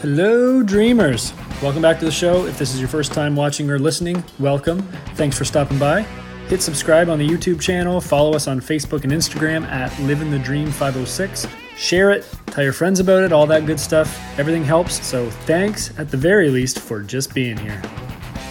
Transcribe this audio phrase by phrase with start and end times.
[0.00, 1.32] Hello, dreamers.
[1.60, 2.46] Welcome back to the show.
[2.46, 4.80] If this is your first time watching or listening, welcome.
[5.16, 6.02] Thanks for stopping by.
[6.46, 10.38] Hit subscribe on the YouTube channel, follow us on Facebook and Instagram at Living the
[10.38, 11.48] Dream 506.
[11.76, 14.16] Share it, tell your friends about it, all that good stuff.
[14.38, 17.82] Everything helps, so thanks at the very least for just being here.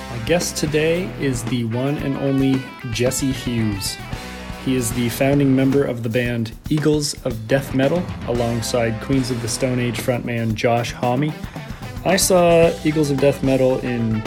[0.09, 2.61] My guest today is the one and only
[2.91, 3.95] Jesse Hughes.
[4.68, 9.42] He is the founding member of the band Eagles of Death Metal alongside Queens of
[9.42, 11.32] the Stone Age frontman Josh Homme.
[12.04, 14.21] I saw Eagles of Death Metal in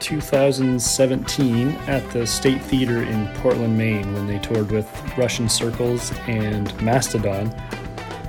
[0.00, 6.74] 2017 at the State Theater in Portland, Maine, when they toured with Russian Circles and
[6.82, 7.54] Mastodon,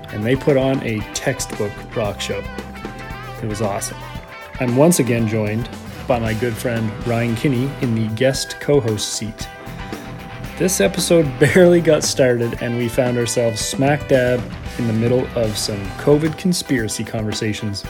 [0.10, 2.44] and they put on a textbook rock show.
[3.42, 3.98] It was awesome.
[4.60, 5.68] I'm once again joined
[6.08, 9.48] by my good friend Ryan Kinney in the guest co host seat.
[10.62, 14.40] This episode barely got started, and we found ourselves smack dab
[14.78, 17.84] in the middle of some COVID conspiracy conversations.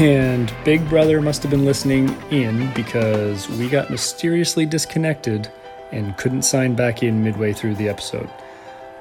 [0.00, 5.48] And Big Brother must have been listening in because we got mysteriously disconnected
[5.92, 8.28] and couldn't sign back in midway through the episode.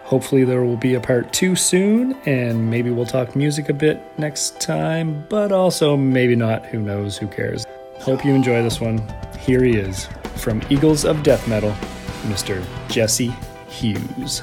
[0.04, 4.00] Hopefully, there will be a part two soon, and maybe we'll talk music a bit
[4.20, 6.64] next time, but also maybe not.
[6.68, 7.18] Who knows?
[7.18, 7.66] Who cares?
[8.02, 9.02] Hope you enjoy this one.
[9.40, 11.76] Here he is from Eagles of Death Metal.
[12.24, 12.64] Mr.
[12.90, 13.34] Jesse
[13.68, 14.42] Hughes.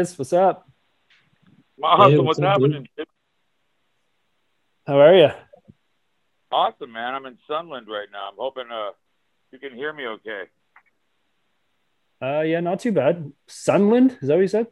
[0.00, 0.18] There he is.
[0.18, 0.66] What's up?
[1.82, 2.10] Awesome.
[2.10, 2.88] Hey, what's what's up, happening?
[4.86, 5.28] How are you?
[6.50, 7.14] Awesome, man.
[7.14, 8.28] I'm in Sunland right now.
[8.30, 8.92] I'm hoping uh
[9.52, 10.44] you can hear me okay.
[12.22, 13.32] Uh, yeah, not too bad.
[13.46, 14.68] Sunland, is that what you said?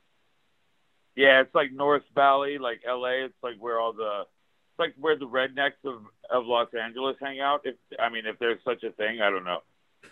[1.16, 3.24] Yeah, it's like North Valley, like LA.
[3.24, 7.40] It's like where all the it's like where the rednecks of, of Los Angeles hang
[7.40, 7.62] out.
[7.64, 9.60] If I mean if there's such a thing, I don't know.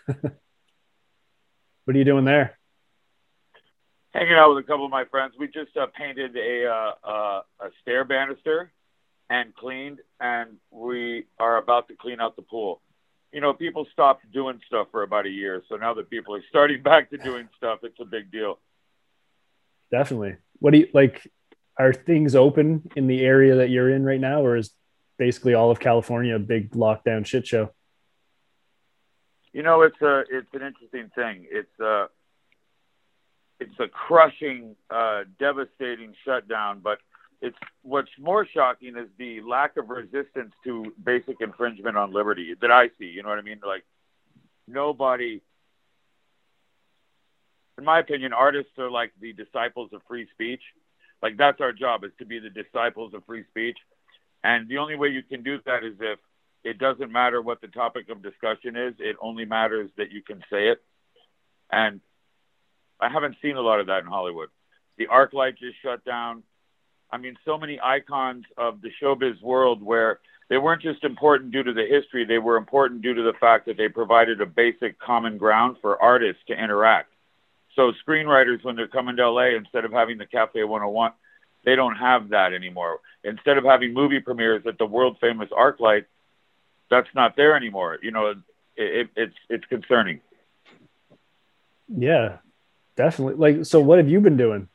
[1.85, 2.59] What are you doing there?
[4.17, 5.35] Hanging out with a couple of my friends.
[5.39, 8.73] We just uh, painted a uh, uh, a stair banister
[9.29, 12.81] and cleaned, and we are about to clean out the pool.
[13.31, 16.43] You know, people stopped doing stuff for about a year, so now that people are
[16.49, 18.59] starting back to doing stuff, it's a big deal.
[19.91, 20.37] Definitely.
[20.61, 21.31] What do you like?
[21.79, 24.71] Are things open in the area that you're in right now, or is
[25.19, 27.69] basically all of California a big lockdown shit show?
[29.53, 31.47] You know, it's a it's an interesting thing.
[31.51, 32.07] It's a
[33.61, 36.81] it's a crushing, uh, devastating shutdown.
[36.83, 36.99] But
[37.41, 42.71] it's what's more shocking is the lack of resistance to basic infringement on liberty that
[42.71, 43.07] I see.
[43.07, 43.61] You know what I mean?
[43.67, 43.85] Like
[44.67, 45.41] nobody,
[47.79, 50.63] in my opinion, artists are like the disciples of free speech.
[51.23, 53.79] Like that's our job is to be the disciples of free speech.
[54.45, 56.19] And the only way you can do that is if
[56.63, 58.95] it doesn't matter what the topic of discussion is.
[58.99, 60.83] It only matters that you can say it.
[61.71, 62.01] And
[63.01, 64.49] I haven't seen a lot of that in Hollywood.
[64.99, 66.43] The ArcLight just shut down.
[67.11, 71.63] I mean, so many icons of the showbiz world where they weren't just important due
[71.63, 74.99] to the history, they were important due to the fact that they provided a basic
[74.99, 77.13] common ground for artists to interact.
[77.75, 81.13] So screenwriters, when they're coming to LA, instead of having the Cafe 101,
[81.65, 83.01] they don't have that anymore.
[83.25, 86.07] Instead of having movie premieres at the world famous ArcLight,
[86.91, 87.99] that's not there anymore.
[88.01, 88.39] You know, it,
[88.77, 90.21] it, it's it's concerning.
[91.89, 92.39] Yeah,
[92.97, 93.35] definitely.
[93.35, 94.69] Like, so what have you been doing?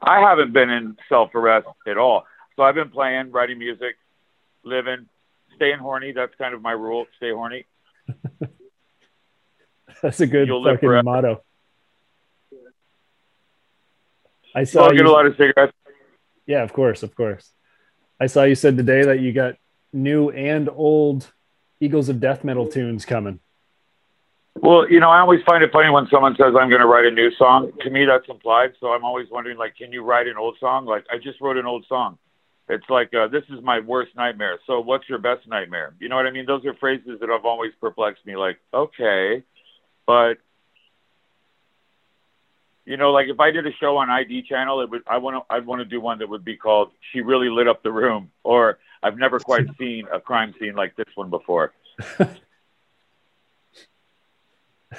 [0.00, 2.24] I haven't been in self arrest at all.
[2.56, 3.96] So I've been playing, writing music,
[4.64, 5.06] living,
[5.56, 6.12] staying horny.
[6.12, 7.06] That's kind of my rule.
[7.16, 7.66] Stay horny.
[10.02, 11.42] That's a good You'll fucking motto.
[14.54, 15.72] I saw get you, a lot of cigarettes.
[16.46, 17.50] yeah, of course, of course.
[18.18, 19.56] I saw you said today that you got
[19.92, 21.30] new and old
[21.80, 23.40] Eagles of Death Metal tunes coming.
[24.62, 27.04] Well, you know, I always find it funny when someone says I'm going to write
[27.04, 27.72] a new song.
[27.82, 28.72] To me, that's implied.
[28.80, 30.86] So I'm always wondering, like, can you write an old song?
[30.86, 32.18] Like, I just wrote an old song.
[32.68, 34.58] It's like, uh, this is my worst nightmare.
[34.66, 35.94] So what's your best nightmare?
[36.00, 36.46] You know what I mean?
[36.46, 38.36] Those are phrases that have always perplexed me.
[38.36, 39.44] Like, okay,
[40.06, 40.38] but
[42.84, 45.36] you know, like if I did a show on ID channel, it would I want
[45.36, 47.92] to I'd want to do one that would be called "She Really Lit Up the
[47.92, 51.72] Room" or "I've never quite seen a crime scene like this one before."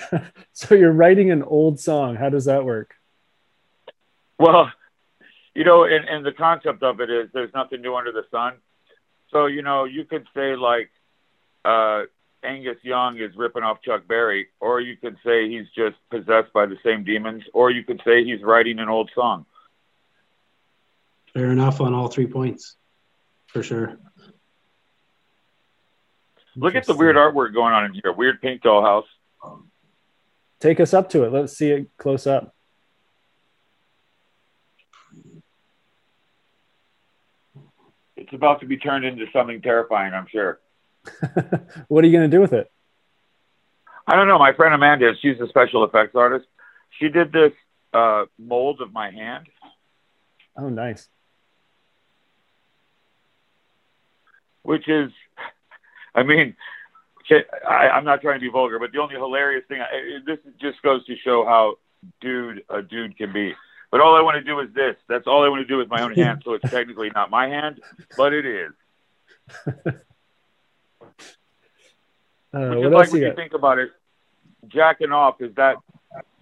[0.53, 2.15] so you're writing an old song.
[2.15, 2.93] How does that work?
[4.39, 4.71] Well,
[5.55, 8.53] you know, and, and the concept of it is there's nothing new under the sun.
[9.31, 10.89] So, you know, you could say like
[11.65, 12.03] uh,
[12.43, 16.65] Angus Young is ripping off Chuck Berry, or you could say he's just possessed by
[16.65, 19.45] the same demons, or you could say he's writing an old song.
[21.33, 22.75] Fair enough on all three points,
[23.47, 23.97] for sure.
[26.55, 28.11] Look at the weird artwork going on in here.
[28.11, 29.03] Weird pink dollhouse.
[30.59, 31.31] Take us up to it.
[31.31, 32.53] Let's see it close up.
[38.15, 40.59] It's about to be turned into something terrifying, I'm sure.
[41.87, 42.69] what are you going to do with it?
[44.07, 44.39] I don't know.
[44.39, 46.47] My friend Amanda, she's a special effects artist.
[46.99, 47.51] She did this
[47.93, 49.47] uh, mold of my hand.
[50.57, 51.07] Oh, nice.
[54.63, 55.11] Which is,
[56.15, 56.55] I mean,
[57.67, 60.81] I, I'm not trying to be vulgar, but the only hilarious thing, I, this just
[60.81, 61.75] goes to show how
[62.21, 63.53] dude a dude can be.
[63.91, 64.95] But all I want to do is this.
[65.07, 66.41] That's all I want to do with my own hand.
[66.43, 67.81] So it's technically not my hand,
[68.15, 68.71] but it is.
[72.53, 73.91] Uh, Which what is else like when you you think about it,
[74.69, 75.75] jacking off is that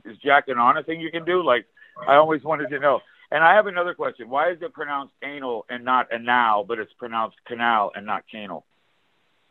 [0.05, 1.43] is jacking on a thing you can do?
[1.43, 1.65] Like
[2.07, 3.01] I always wanted to know.
[3.31, 4.29] And I have another question.
[4.29, 8.65] Why is it pronounced anal and not anal, but it's pronounced canal and not canal?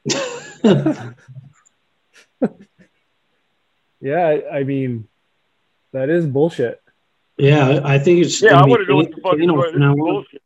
[4.01, 5.09] Yeah, I, I mean,
[5.93, 6.83] that is bullshit.
[7.39, 9.73] yeah, I think it's Yeah, I want to know what the fuck is Canal going
[9.73, 9.99] from now on.
[10.01, 10.06] on.
[10.06, 10.43] Bullshit.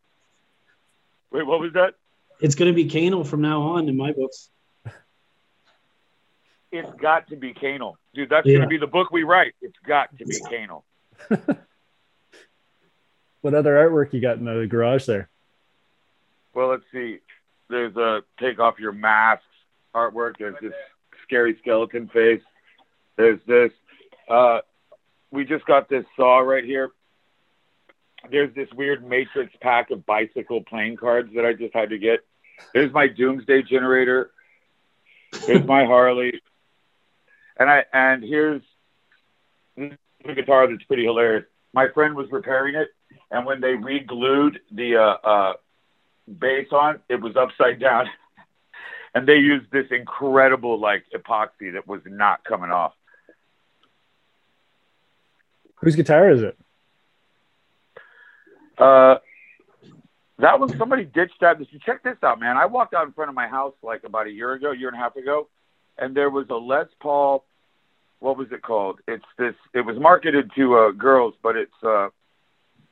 [1.33, 1.95] Wait, what was that?
[2.41, 4.51] It's going to be Canal from now on in my books.
[6.71, 7.99] It's got to be canal.
[8.15, 8.59] Dude, that's Yeah.
[8.59, 9.55] going to be the book we write.
[9.63, 10.85] It's got to be canal.
[13.41, 15.29] What other artwork you got in the garage there?
[16.55, 17.19] Well, let's see.
[17.71, 19.45] There's a take off your masks
[19.95, 20.35] artwork.
[20.39, 20.73] There's this
[21.25, 22.43] scary skeleton face.
[23.17, 23.73] There's this.
[24.29, 24.61] Uh,
[25.31, 26.91] we just got this saw right here.
[28.31, 32.21] There's this weird matrix pack of bicycle playing cards that I just had to get.
[32.75, 34.31] There's my doomsday generator.
[35.45, 36.41] Here's my Harley.
[37.59, 38.63] And I and here's
[39.77, 41.45] the guitar that's pretty hilarious.
[41.73, 42.89] My friend was repairing it,
[43.31, 45.53] and when they re-glued the uh, uh,
[46.27, 48.07] bass on, it was upside down.
[49.15, 52.93] and they used this incredible like epoxy that was not coming off.
[55.77, 56.59] Whose guitar is it?
[58.77, 59.17] Uh,
[60.39, 61.59] that was somebody ditched that.
[61.85, 62.57] Check this out, man.
[62.57, 64.97] I walked out in front of my house like about a year ago, year and
[64.97, 65.49] a half ago,
[65.97, 67.45] and there was a Les Paul.
[68.21, 69.01] What was it called?
[69.07, 69.55] It's this.
[69.75, 72.09] It was marketed to uh, girls, but it's uh,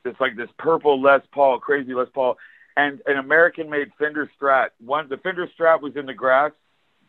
[0.05, 2.37] it's like this purple Les Paul, crazy Les Paul,
[2.77, 4.69] and an American-made Fender Strat.
[4.79, 6.51] One, the Fender Strat was in the grass,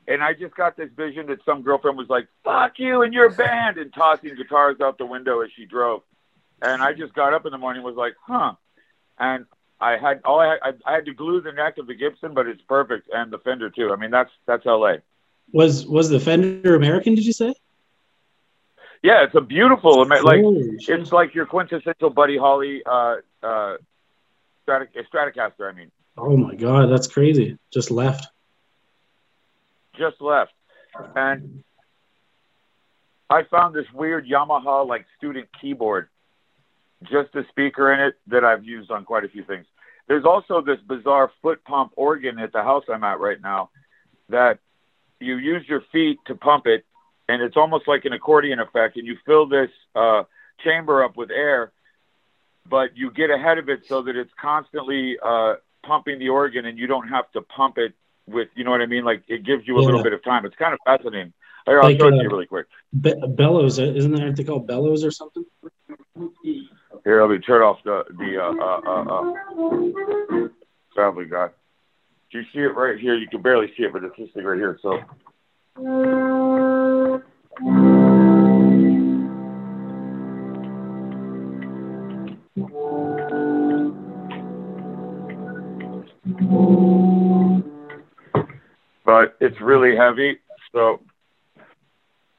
[0.08, 3.30] and I just got this vision that some girlfriend was like, "Fuck you and your
[3.30, 6.02] band," and tossing guitars out the window as she drove.
[6.62, 8.54] And I just got up in the morning, and was like, "Huh,"
[9.18, 9.44] and
[9.78, 12.46] I had all I had, I had to glue the neck of the Gibson, but
[12.46, 13.92] it's perfect, and the Fender too.
[13.92, 14.96] I mean, that's that's LA.
[15.52, 17.14] Was was the Fender American?
[17.14, 17.54] Did you say?
[19.02, 20.98] Yeah, it's a beautiful, like Holy shit.
[20.98, 23.76] it's like your quintessential Buddy Holly uh, uh,
[24.68, 25.72] Strata- Stratocaster.
[25.72, 27.56] I mean, Oh my god, that's crazy.
[27.72, 28.26] Just left.
[29.96, 30.52] just left,
[31.16, 31.62] and
[33.30, 36.08] I found this weird Yamaha like student keyboard,
[37.04, 39.66] just a speaker in it that I've used on quite a few things.
[40.08, 43.70] There's also this bizarre foot pump organ at the house I'm at right now
[44.28, 44.58] that
[45.20, 46.84] you use your feet to pump it,
[47.28, 50.22] and it's almost like an accordion effect, and you fill this uh,
[50.64, 51.72] chamber up with air,
[52.68, 56.78] but you get ahead of it so that it's constantly uh, pumping the organ, and
[56.78, 57.94] you don't have to pump it
[58.26, 59.04] with, you know what I mean?
[59.04, 60.44] Like it gives you a little bit of time.
[60.44, 61.32] It's kind of fascinating.
[61.66, 62.66] Here, I'll Like, show it to uh, you really quick.
[62.98, 65.44] Be- bellows, uh, isn't that they called bellows or something?
[67.04, 70.48] Here, let me turn off the the uh, uh, uh, uh,
[70.94, 71.48] traveling guy.
[72.30, 73.14] Do you see it right here?
[73.14, 74.78] You can barely see it, but it's this thing right here.
[74.82, 74.98] So.
[89.04, 90.38] But it's really heavy,
[90.72, 91.00] so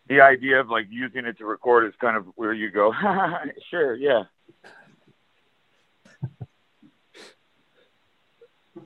[0.08, 2.94] the idea of like using it to record is kind of where you go.
[3.70, 4.24] sure, yeah.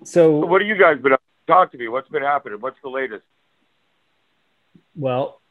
[0.03, 1.22] So, What do you guys been up?
[1.48, 1.88] Talk to me.
[1.88, 2.60] What's been happening?
[2.60, 3.24] What's the latest?
[4.96, 5.42] well,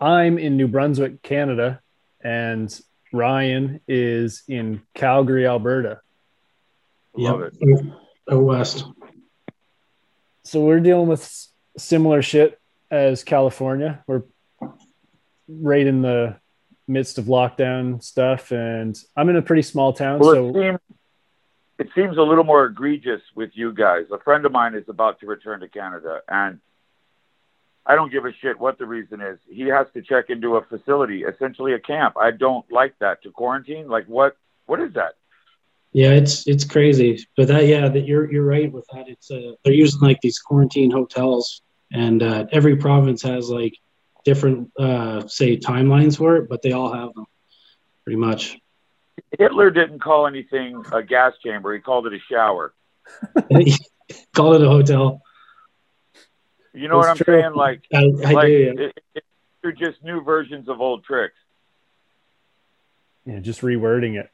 [0.00, 1.80] I'm in New Brunswick, Canada,
[2.22, 2.68] and
[3.12, 6.00] Ryan is in Calgary, Alberta.
[7.20, 7.52] Love Yep.
[7.60, 7.86] it.
[8.30, 8.84] Out west.
[10.44, 12.58] So we're dealing with similar shit
[12.90, 14.02] as California.
[14.06, 14.22] We're
[15.48, 16.36] right in the
[16.88, 20.78] midst of lockdown stuff, and I'm in a pretty small town, Well, so it seems
[21.78, 24.06] it seems a little more egregious with you guys.
[24.10, 26.60] A friend of mine is about to return to Canada, and
[27.86, 29.38] I don't give a shit what the reason is.
[29.48, 32.16] He has to check into a facility, essentially a camp.
[32.18, 33.88] I don't like that to quarantine.
[33.88, 34.36] Like what?
[34.66, 35.14] What is that?
[35.92, 39.08] Yeah, it's it's crazy, but that yeah, that you're you're right with that.
[39.08, 43.74] It's uh, they're using like these quarantine hotels, and uh, every province has like
[44.24, 47.26] different uh, say timelines for it, but they all have them
[48.04, 48.56] pretty much.
[49.36, 51.74] Hitler didn't call anything a gas chamber.
[51.74, 52.72] He called it a shower.
[54.34, 55.22] Call it a hotel.
[56.72, 57.40] You know what I'm true.
[57.40, 57.54] saying?
[57.54, 58.74] Like, I, I like do.
[58.76, 58.84] Yeah.
[58.84, 59.24] it, it,
[59.62, 61.34] they're just new versions of old tricks.
[63.24, 64.30] yeah, just rewording it.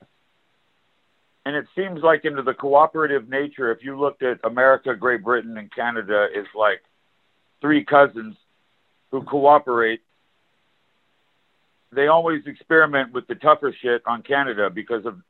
[1.46, 5.56] And it seems like into the cooperative nature, if you looked at America, Great Britain,
[5.58, 6.82] and Canada, is like
[7.60, 8.34] three cousins
[9.12, 10.00] who cooperate.
[11.92, 15.22] They always experiment with the tougher shit on Canada because of,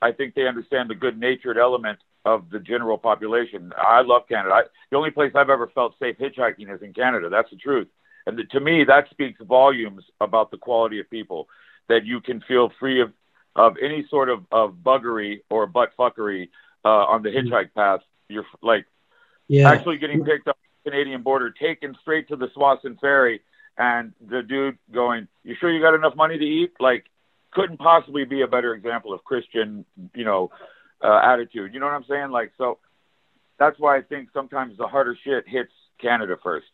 [0.00, 3.72] I think they understand the good natured element of the general population.
[3.76, 4.54] I love Canada.
[4.54, 4.62] I,
[4.92, 7.28] the only place I've ever felt safe hitchhiking is in Canada.
[7.28, 7.88] That's the truth.
[8.26, 11.48] And the, to me, that speaks volumes about the quality of people
[11.88, 13.12] that you can feel free of
[13.56, 16.48] of any sort of, of buggery or butt fuckery
[16.84, 18.00] uh, on the hitchhike path.
[18.28, 18.86] You're like
[19.48, 19.70] yeah.
[19.70, 23.40] actually getting picked up Canadian border, taken straight to the Swanson Ferry,
[23.76, 27.04] and the dude going, "You sure you got enough money to eat?" Like,
[27.52, 29.84] couldn't possibly be a better example of Christian,
[30.14, 30.50] you know,
[31.02, 31.74] uh, attitude.
[31.74, 32.30] You know what I'm saying?
[32.30, 32.78] Like, so
[33.58, 36.66] that's why I think sometimes the harder shit hits Canada first.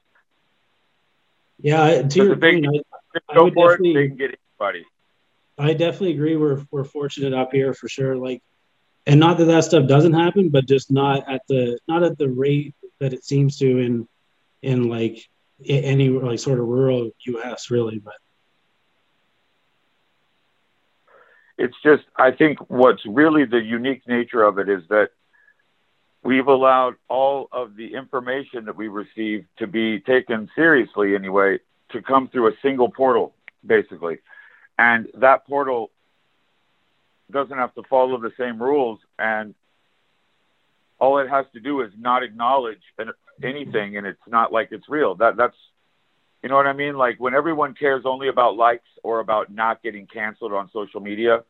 [1.58, 2.02] yeah.
[2.02, 4.84] To your they, point, I, they I go would for it, they can get anybody.
[5.60, 6.36] I definitely agree.
[6.36, 8.16] We're we're fortunate up here for sure.
[8.16, 8.42] Like,
[9.06, 12.28] and not that that stuff doesn't happen, but just not at the not at the
[12.28, 14.08] rate that it seems to in
[14.62, 15.18] in like
[15.66, 17.70] any like sort of rural U.S.
[17.70, 18.14] Really, but
[21.58, 25.10] it's just I think what's really the unique nature of it is that
[26.22, 31.58] we've allowed all of the information that we receive to be taken seriously anyway
[31.90, 33.34] to come through a single portal
[33.66, 34.18] basically
[34.80, 35.90] and that portal
[37.30, 39.54] doesn't have to follow the same rules and
[40.98, 42.82] all it has to do is not acknowledge
[43.42, 45.56] anything and it's not like it's real that that's
[46.42, 46.96] you know what I mean?
[46.96, 51.44] Like when everyone cares only about likes or about not getting canceled on social media,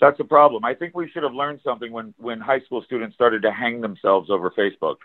[0.00, 0.64] that's a problem.
[0.64, 3.82] I think we should have learned something when when high school students started to hang
[3.82, 4.96] themselves over Facebook.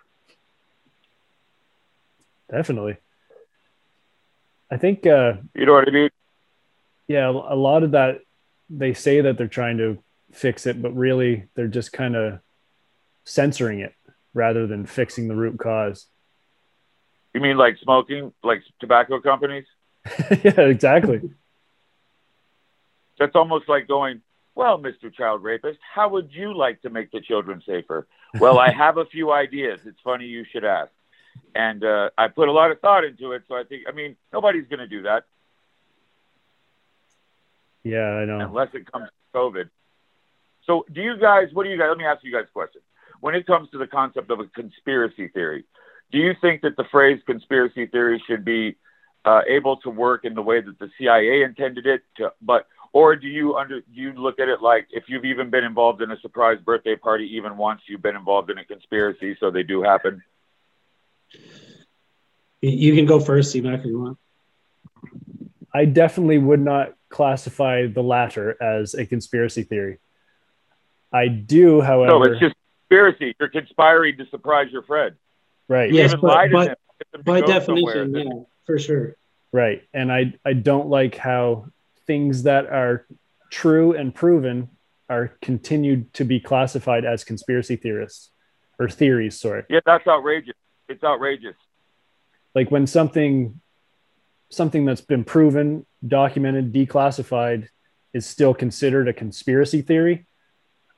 [2.50, 2.96] Definitely.
[4.72, 6.10] I think, uh, You know what I mean?
[7.08, 8.22] Yeah, a lot of that,
[8.70, 9.98] they say that they're trying to
[10.32, 12.40] fix it, but really they're just kind of
[13.24, 13.94] censoring it
[14.34, 16.08] rather than fixing the root cause.
[17.34, 19.66] You mean like smoking, like tobacco companies?
[20.44, 21.22] yeah, exactly.
[23.20, 24.22] That's almost like going,
[24.54, 25.14] well, Mr.
[25.14, 28.08] Child Rapist, how would you like to make the children safer?
[28.40, 29.80] Well, I have a few ideas.
[29.86, 30.92] It's funny you should ask.
[31.56, 33.44] And uh, I put a lot of thought into it.
[33.48, 35.26] So I think, I mean, nobody's going to do that
[37.84, 38.40] Yeah, I know.
[38.40, 39.70] unless it comes to COVID.
[40.66, 42.82] So, do you guys, what do you guys, let me ask you guys a question.
[43.22, 45.64] When it comes to the concept of a conspiracy theory,
[46.12, 48.76] do you think that the phrase conspiracy theory should be
[49.26, 53.16] uh, able to work in the way that the CIA intended it to, but, or
[53.16, 56.12] do you under, do you look at it like if you've even been involved in
[56.12, 59.82] a surprise birthday party even once, you've been involved in a conspiracy, so they do
[59.82, 60.22] happen?
[62.62, 64.18] you- you can go first, C-Mac, if you want.
[65.74, 70.00] I definitely would not classify the latter as a conspiracy theory.
[71.12, 72.56] I do, however, No, it's just
[72.90, 73.36] conspiracy.
[73.40, 75.16] You're conspiring to surprise your friend.
[75.70, 76.22] right, You Yes, but-
[76.52, 78.24] but- them, get them to By definition, somewhere.
[78.24, 79.16] yeah, for sure.
[79.52, 81.68] right, and I I don't like how
[82.06, 83.06] things that are
[83.50, 84.70] true and proven
[85.10, 88.32] are continued to be classified as conspiracy theorists
[88.80, 89.40] or theories.
[89.40, 90.56] Sorry, Yeah, that's outrageous.
[90.90, 91.56] It's outrageous.
[92.56, 93.60] like when something
[94.50, 97.68] something that's been proven, documented, declassified
[98.14, 100.26] is still considered a conspiracy theory.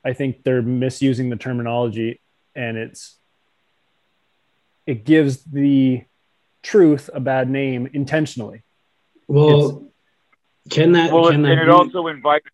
[0.06, 2.22] I think they're misusing the terminology
[2.56, 3.18] and it's
[4.86, 6.04] it gives the
[6.64, 8.64] truth a bad name intentionally.
[9.28, 9.92] Well,
[10.70, 12.46] can that Well, can and, that and it be- also invites.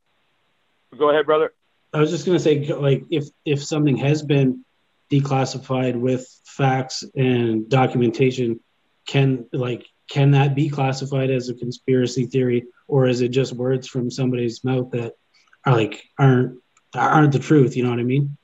[0.97, 1.53] Go ahead, brother.
[1.93, 4.65] I was just gonna say, like, if if something has been
[5.11, 8.59] declassified with facts and documentation,
[9.05, 13.87] can like can that be classified as a conspiracy theory, or is it just words
[13.87, 15.13] from somebody's mouth that
[15.65, 16.59] are like aren't
[16.95, 17.75] aren't the truth?
[17.75, 18.37] You know what I mean?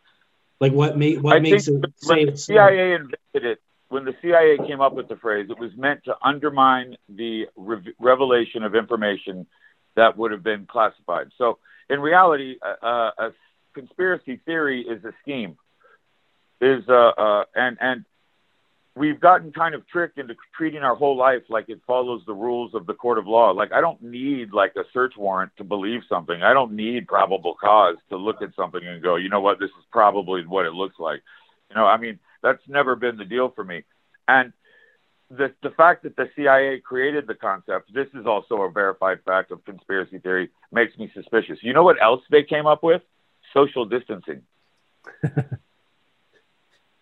[0.60, 2.53] Like, what make what I makes it when say the it's so?
[2.53, 6.15] CIA invented it, when the CIA came up with the phrase, it was meant to
[6.24, 9.48] undermine the re- revelation of information
[9.96, 11.27] that would have been classified.
[11.38, 13.32] So, in reality, uh, a
[13.74, 15.58] conspiracy theory is a scheme.
[16.62, 18.06] Is uh, uh, and and
[18.95, 22.74] we've gotten kind of tricked into treating our whole life like it follows the rules
[22.74, 23.51] of the court of law.
[23.51, 26.43] Like I don't need like a search warrant to believe something.
[26.43, 29.69] I don't need probable cause to look at something and go, you know what, this
[29.69, 31.21] is probably what it looks like.
[31.69, 33.83] You know, I mean, that's never been the deal for me.
[34.27, 34.51] And
[35.29, 39.51] the the fact that the CIA created the concept, this is also a verified fact
[39.51, 41.60] of conspiracy theory, makes me suspicious.
[41.62, 43.01] You know what else they came up with?
[43.53, 44.41] Social distancing.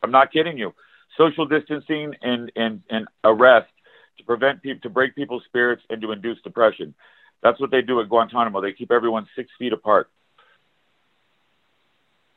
[0.03, 0.73] I'm not kidding you
[1.19, 3.69] social distancing and, and, and arrest
[4.17, 6.95] to prevent people to break people's spirits and to induce depression.
[7.43, 8.61] That's what they do at Guantanamo.
[8.61, 10.09] They keep everyone six feet apart.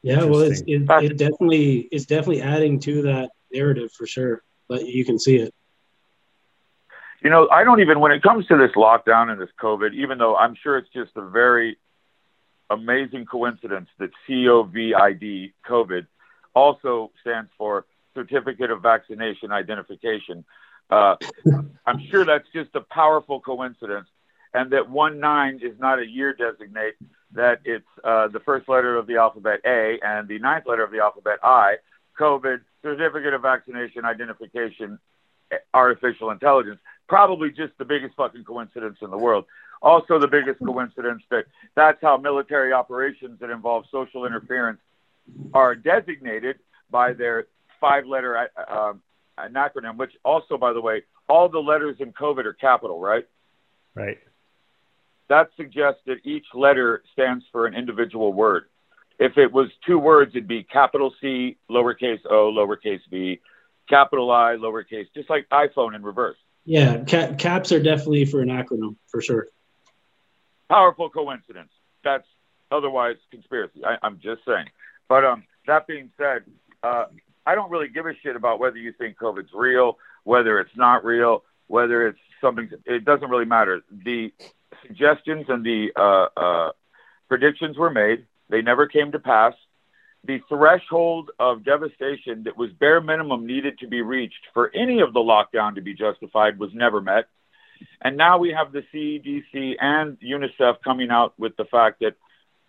[0.03, 4.43] Yeah, well, it's, it, it definitely it's definitely adding to that narrative for sure.
[4.69, 5.55] But you can see it.
[7.23, 10.19] You know, I don't even when it comes to this lockdown and this COVID, even
[10.19, 11.79] though I'm sure it's just a very
[12.69, 16.07] amazing coincidence that COVID, COVID,
[16.55, 20.45] also stands for certificate of vaccination identification.
[20.91, 21.17] Uh,
[21.87, 24.09] I'm sure that's just a powerful coincidence,
[24.53, 26.95] and that one nine is not a year designate.
[27.35, 30.91] That it's uh, the first letter of the alphabet A and the ninth letter of
[30.91, 31.77] the alphabet I.
[32.21, 34.99] COVID certificate of vaccination identification
[35.75, 36.79] artificial intelligence.
[37.09, 39.47] Probably just the biggest fucking coincidence in the world.
[39.81, 44.79] Also, the biggest coincidence that that's how military operations that involve social interference
[45.53, 46.59] are designated
[46.91, 47.47] by their
[47.83, 49.03] five letter uh, um,
[49.37, 53.27] an acronym, which also, by the way, all the letters in COVID are capital, right?
[53.95, 54.19] Right.
[55.29, 58.65] That suggests that each letter stands for an individual word.
[59.19, 63.41] If it was two words, it'd be capital C, lowercase o, lowercase v,
[63.89, 66.37] capital I, lowercase, just like iPhone in reverse.
[66.65, 69.49] Yeah, ca- caps are definitely for an acronym, for sure.
[70.69, 71.71] Powerful coincidence.
[72.05, 72.27] That's
[72.71, 73.83] otherwise conspiracy.
[73.85, 74.67] I, am just saying.
[75.09, 76.45] But um, that being said,
[76.83, 77.07] uh,
[77.47, 81.05] I don't really give a shit about whether you think COVID's real, whether it's not
[81.05, 82.71] real, whether it's something.
[82.87, 83.83] It doesn't really matter.
[84.05, 84.33] The
[84.87, 86.73] suggestions and the uh, uh,
[87.29, 88.27] predictions were made.
[88.49, 89.55] They never came to pass.
[90.25, 95.13] The threshold of devastation that was bare minimum needed to be reached for any of
[95.13, 97.25] the lockdown to be justified was never met.
[98.01, 102.15] And now we have the CDC and UNICEF coming out with the fact that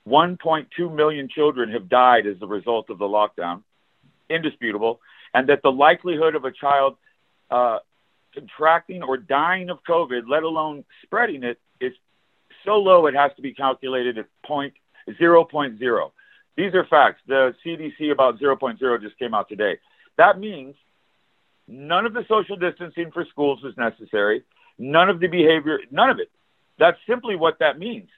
[0.07, 3.61] 1.2 million children have died as a result of the lockdown
[4.33, 4.99] indisputable,
[5.33, 6.97] and that the likelihood of a child
[7.49, 7.79] uh,
[8.33, 11.93] contracting or dying of COVID, let alone spreading it, is
[12.65, 14.73] so low it has to be calculated at point
[15.09, 16.11] 0.0.
[16.55, 17.21] These are facts.
[17.27, 19.77] The CDC about 0.0 just came out today.
[20.17, 20.75] That means
[21.67, 24.43] none of the social distancing for schools is necessary.
[24.77, 26.29] None of the behavior, none of it.
[26.79, 28.09] That's simply what that means.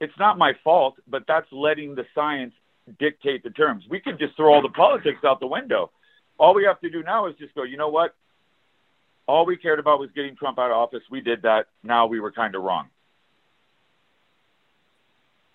[0.00, 2.54] It's not my fault, but that's letting the science
[2.98, 3.84] dictate the terms.
[3.88, 5.90] We could just throw all the politics out the window.
[6.38, 8.14] All we have to do now is just go, you know what?
[9.26, 11.02] All we cared about was getting Trump out of office.
[11.10, 11.66] We did that.
[11.82, 12.88] Now we were kind of wrong.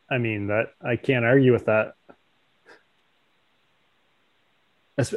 [0.10, 1.96] I mean, that I can't argue with that.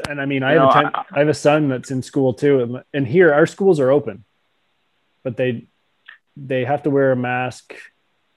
[0.09, 2.02] And I mean, I, have, know, a ten, I, I have a son that's in
[2.02, 4.24] school too, and, and here our schools are open,
[5.22, 5.66] but they
[6.35, 7.74] they have to wear a mask.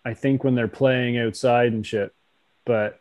[0.04, 2.14] I think when they're playing outside and shit,
[2.66, 3.00] but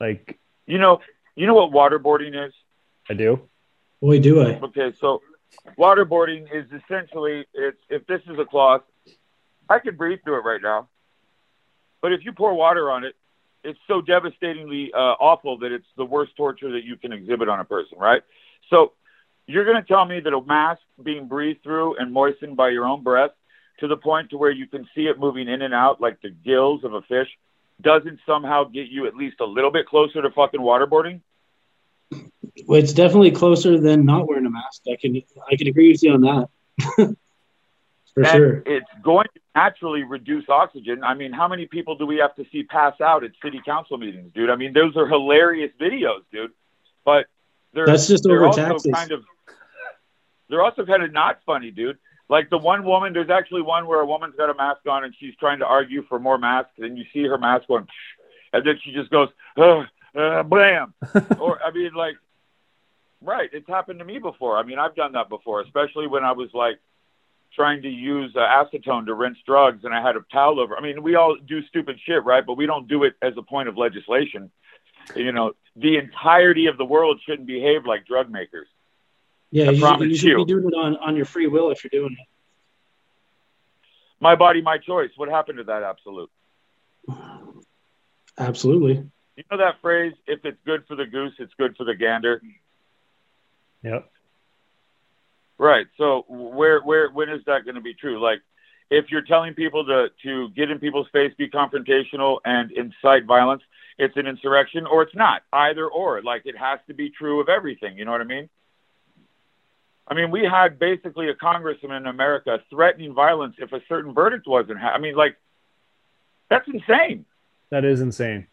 [0.00, 1.00] like, you know,
[1.34, 2.52] you know what waterboarding is?
[3.08, 3.40] I do.
[4.00, 4.58] Boy, do I.
[4.60, 5.22] Okay, so
[5.78, 8.82] waterboarding is essentially it's if this is a cloth,
[9.68, 10.88] I could breathe through it right now,
[12.00, 13.14] but if you pour water on it,
[13.64, 17.60] it's so devastatingly uh, awful that it's the worst torture that you can exhibit on
[17.60, 18.22] a person, right?
[18.70, 18.92] So
[19.46, 22.86] you're going to tell me that a mask being breathed through and moistened by your
[22.86, 23.30] own breath
[23.80, 26.30] to the point to where you can see it moving in and out like the
[26.30, 27.28] gills of a fish
[27.80, 31.20] doesn't somehow get you at least a little bit closer to fucking waterboarding?
[32.66, 34.82] Well, it's definitely closer than not wearing a mask.
[34.90, 36.48] I can I can agree with you on that.
[38.14, 38.62] For and sure.
[38.66, 41.04] It's going to naturally reduce oxygen.
[41.04, 43.96] I mean, how many people do we have to see pass out at city council
[43.96, 44.50] meetings, dude?
[44.50, 46.50] I mean, those are hilarious videos, dude.
[47.04, 47.26] But
[47.72, 49.24] they're that's just they're over also kind of
[50.48, 51.98] they're also kind of not funny, dude.
[52.28, 55.14] Like the one woman, there's actually one where a woman's got a mask on and
[55.18, 57.86] she's trying to argue for more masks, and you see her mask going,
[58.52, 60.94] and then she just goes, uh, uh, blam.
[61.38, 62.16] or I mean, like,
[63.22, 63.48] right?
[63.52, 64.58] It's happened to me before.
[64.58, 66.78] I mean, I've done that before, especially when I was like
[67.54, 70.76] trying to use uh, acetone to rinse drugs, and I had a towel over.
[70.76, 72.44] I mean, we all do stupid shit, right?
[72.44, 74.50] But we don't do it as a point of legislation.
[75.16, 78.68] You know, the entirety of the world shouldn't behave like drug makers.
[79.50, 80.36] Yeah, I you should, promise you should you.
[80.36, 82.18] be doing it on, on your free will if you're doing it.
[82.20, 82.26] my on your free will if you're doing it.
[84.20, 85.10] My body, my choice.
[85.16, 86.30] What happened to that absolute?
[88.38, 89.10] Absolutely.
[89.36, 92.42] You know that phrase, if it's good for the goose, it's good for the gander?
[93.82, 94.10] Yep.
[95.58, 95.86] Right.
[95.96, 98.20] So where where when is that going to be true?
[98.20, 98.40] Like
[98.90, 103.62] if you're telling people to to get in people's face, be confrontational and incite violence,
[103.98, 105.42] it's an insurrection or it's not.
[105.52, 106.22] Either or.
[106.22, 108.48] Like it has to be true of everything, you know what I mean?
[110.08, 114.46] I mean, we had basically a congressman in America threatening violence if a certain verdict
[114.46, 115.36] wasn't ha- I mean, like
[116.48, 117.26] that's insane.
[117.70, 118.46] That is insane.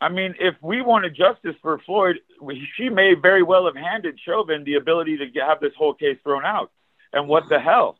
[0.00, 4.18] I mean, if we wanted justice for Floyd, we- she may very well have handed
[4.20, 6.70] Chauvin the ability to get, have this whole case thrown out.
[7.12, 7.98] And what the hell?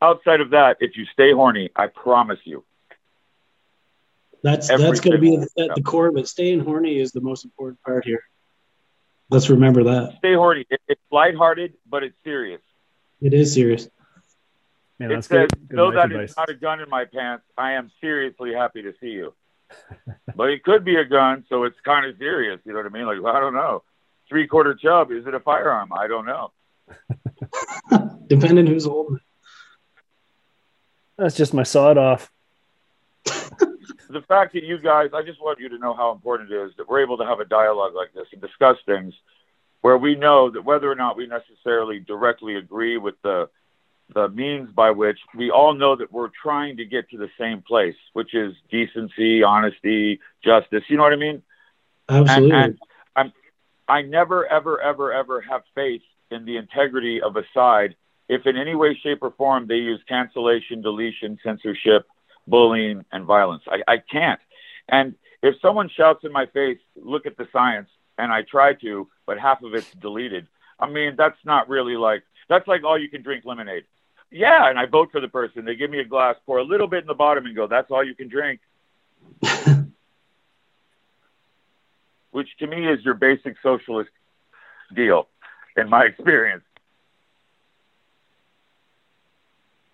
[0.00, 2.64] Outside of that, if you stay horny, I promise you.
[4.42, 6.28] That's Every that's going to be single- at the core of it.
[6.28, 8.22] Staying horny is the most important part here.
[9.30, 10.14] Let's remember that.
[10.18, 10.64] Stay horny.
[10.70, 12.62] It, it's lighthearted, but it's serious.
[13.20, 13.88] It is serious.
[14.98, 15.68] Man, it that's says, good.
[15.68, 16.30] good though that advice.
[16.30, 19.34] is not a gun in my pants, I am seriously happy to see you.
[20.34, 22.60] but it could be a gun, so it's kind of serious.
[22.64, 23.06] You know what I mean?
[23.06, 23.82] Like, I don't know.
[24.28, 25.92] Three quarter chub, is it a firearm?
[25.92, 26.52] I don't know.
[28.26, 29.22] Depending who's holding it.
[31.16, 32.30] That's just my sawed off.
[34.08, 36.72] The fact that you guys, I just want you to know how important it is
[36.76, 39.14] that we're able to have a dialogue like this and discuss things
[39.80, 43.48] where we know that whether or not we necessarily directly agree with the
[44.14, 47.60] the means by which we all know that we're trying to get to the same
[47.60, 50.82] place, which is decency, honesty, justice.
[50.88, 51.42] You know what I mean?
[52.08, 52.56] Absolutely.
[52.56, 52.78] And, and
[53.14, 53.32] I'm,
[53.86, 57.96] I never, ever, ever, ever have faith in the integrity of a side
[58.28, 62.06] if in any way, shape, or form they use cancellation, deletion, censorship,
[62.48, 63.62] bullying, and violence.
[63.68, 64.40] I, I can't.
[64.88, 69.08] And if someone shouts in my face, look at the science, and I try to,
[69.26, 70.46] but half of it's deleted,
[70.80, 73.84] I mean, that's not really like, that's like all you can drink lemonade.
[74.30, 75.64] Yeah, and I vote for the person.
[75.64, 77.90] They give me a glass, pour a little bit in the bottom, and go, that's
[77.90, 78.60] all you can drink.
[82.30, 84.10] Which to me is your basic socialist
[84.94, 85.28] deal,
[85.76, 86.62] in my experience.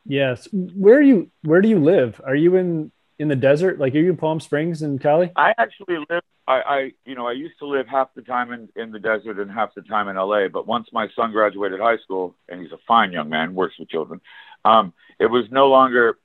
[0.07, 0.49] Yes.
[0.53, 1.31] Where are you?
[1.43, 2.21] Where do you live?
[2.25, 3.79] Are you in in the desert?
[3.79, 5.31] Like, are you in Palm Springs in Cali?
[5.37, 6.23] I actually live.
[6.47, 9.39] I, I, you know, I used to live half the time in, in the desert
[9.39, 10.49] and half the time in LA.
[10.49, 13.89] But once my son graduated high school, and he's a fine young man, works with
[13.89, 14.21] children,
[14.63, 16.19] um, it was no longer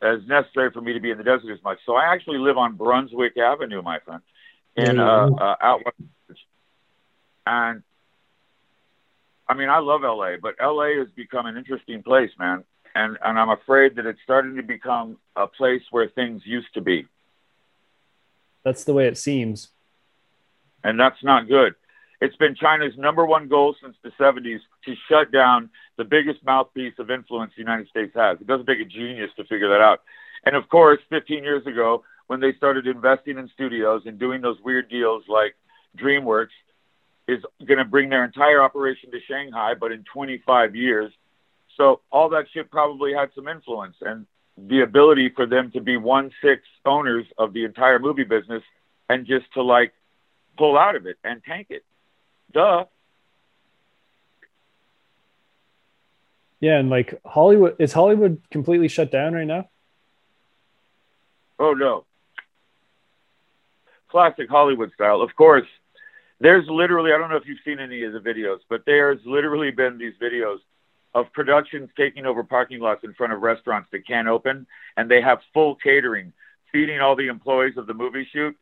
[0.00, 1.78] as necessary for me to be in the desert as much.
[1.84, 4.22] So I actually live on Brunswick Avenue, my friend,
[4.76, 6.40] in uh, uh, out west.
[7.46, 7.82] And
[9.50, 12.64] I mean, I love LA, but LA has become an interesting place, man.
[12.94, 16.80] And and I'm afraid that it's starting to become a place where things used to
[16.80, 17.06] be.
[18.64, 19.68] That's the way it seems.
[20.84, 21.74] and that's not good.
[22.20, 26.94] It's been China's number one goal since the 70s to shut down the biggest mouthpiece
[26.98, 28.40] of influence the United States has.
[28.40, 30.02] It doesn't take a genius to figure that out.
[30.44, 34.58] And of course, 15 years ago, when they started investing in studios and doing those
[34.62, 35.54] weird deals like
[35.96, 36.56] DreamWorks,
[37.30, 41.12] is going to bring their entire operation to Shanghai, but in 25 years.
[41.76, 45.96] So all that shit probably had some influence, and the ability for them to be
[45.96, 48.62] one sixth owners of the entire movie business
[49.08, 49.92] and just to like
[50.58, 51.84] pull out of it and tank it.
[52.52, 52.84] Duh.
[56.60, 59.70] Yeah, and like Hollywood is Hollywood completely shut down right now?
[61.58, 62.04] Oh no.
[64.10, 65.22] Classic Hollywood style.
[65.22, 65.66] Of course,
[66.40, 69.70] there's literally I don't know if you've seen any of the videos, but there's literally
[69.70, 70.58] been these videos
[71.14, 75.20] of productions taking over parking lots in front of restaurants that can't open and they
[75.20, 76.32] have full catering,
[76.72, 78.56] feeding all the employees of the movie shoot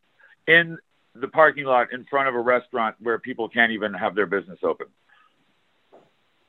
[0.47, 0.79] in
[1.14, 4.59] the parking lot in front of a restaurant where people can't even have their business
[4.62, 4.87] open.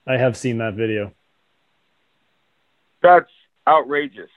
[0.08, 1.12] I have seen that video
[3.02, 3.30] That's
[3.68, 4.30] outrageous.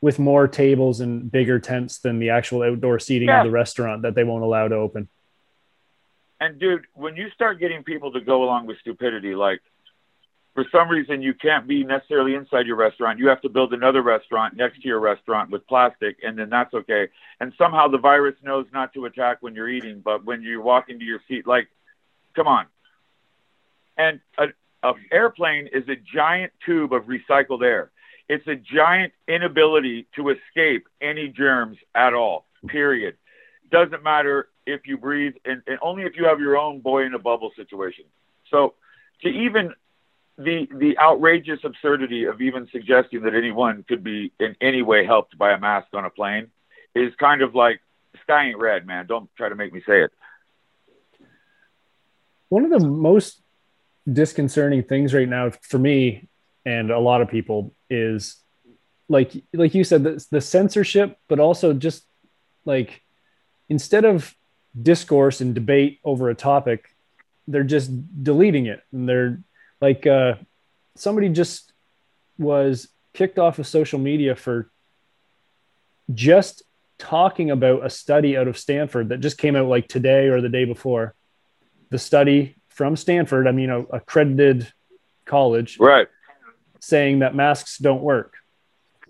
[0.00, 3.40] with more tables and bigger tents than the actual outdoor seating Yeah.
[3.40, 5.08] of the restaurant that they won't allow to open.
[6.40, 9.60] And dude, when you start getting people to go along with stupidity, like
[10.54, 14.02] for some reason you can't be necessarily inside your restaurant, you have to build another
[14.02, 17.08] restaurant next to your restaurant with plastic, and then that's okay.
[17.40, 20.88] And somehow the virus knows not to attack when you're eating, but when you walk
[20.88, 21.68] into your seat, like,
[22.36, 22.66] come on.
[23.96, 24.46] And a,
[24.82, 27.90] a airplane is a giant tube of recycled air.
[28.28, 32.46] It's a giant inability to escape any germs at all.
[32.66, 33.16] Period.
[33.70, 37.14] Doesn't matter if you breathe, and, and only if you have your own boy in
[37.14, 38.04] a bubble situation.
[38.50, 38.74] So
[39.22, 39.74] to even
[40.36, 45.38] the the outrageous absurdity of even suggesting that anyone could be in any way helped
[45.38, 46.48] by a mask on a plane
[46.94, 47.80] is kind of like
[48.22, 49.06] sky ain't red, man.
[49.06, 50.12] Don't try to make me say it.
[52.48, 53.42] One of the most
[54.10, 56.28] disconcerting things right now for me
[56.66, 58.36] and a lot of people is
[59.08, 62.04] like like you said the, the censorship but also just
[62.66, 63.02] like
[63.68, 64.34] instead of
[64.80, 66.94] discourse and debate over a topic
[67.46, 67.90] they're just
[68.22, 69.38] deleting it and they're
[69.80, 70.34] like uh,
[70.94, 71.72] somebody just
[72.38, 74.70] was kicked off of social media for
[76.12, 76.62] just
[76.98, 80.48] talking about a study out of Stanford that just came out like today or the
[80.48, 81.14] day before.
[81.90, 84.72] The study from Stanford, I mean, a accredited
[85.24, 86.08] college, right,
[86.80, 88.34] saying that masks don't work.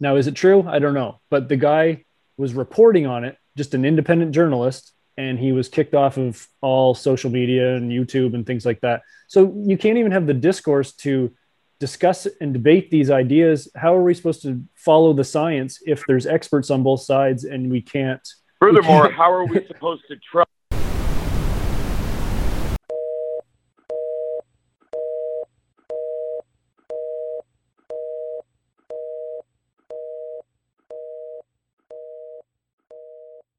[0.01, 0.65] Now, is it true?
[0.67, 2.05] I don't know, but the guy
[2.37, 6.95] was reporting on it, just an independent journalist, and he was kicked off of all
[6.95, 9.03] social media and YouTube and things like that.
[9.29, 11.33] So you can't even have the discourse to
[11.81, 13.69] discuss and debate these ideas.
[13.77, 17.71] How are we supposed to follow the science if there's experts on both sides and
[17.71, 18.27] we can't?
[18.61, 19.15] Furthermore, we can't...
[19.15, 20.51] how are we supposed to trust